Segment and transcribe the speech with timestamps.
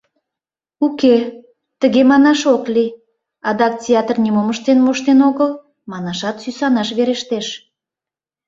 [0.85, 1.15] Уке,
[1.79, 2.95] тыге манаш ок лий,
[3.49, 5.51] адак «театр нимом ыштен моштен огыл»
[5.91, 7.47] манашат сӱсанаш верештеш.